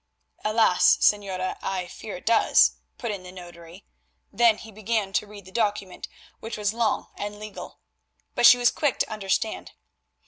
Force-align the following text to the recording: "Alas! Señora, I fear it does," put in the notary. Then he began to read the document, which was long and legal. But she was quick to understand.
"Alas! 0.43 0.97
Señora, 0.97 1.57
I 1.61 1.85
fear 1.85 2.17
it 2.17 2.25
does," 2.25 2.71
put 2.97 3.11
in 3.11 3.21
the 3.21 3.31
notary. 3.31 3.85
Then 4.33 4.57
he 4.57 4.71
began 4.71 5.13
to 5.13 5.27
read 5.27 5.45
the 5.45 5.51
document, 5.51 6.07
which 6.39 6.57
was 6.57 6.73
long 6.73 7.09
and 7.17 7.37
legal. 7.37 7.77
But 8.33 8.47
she 8.47 8.57
was 8.57 8.71
quick 8.71 8.97
to 8.97 9.11
understand. 9.11 9.73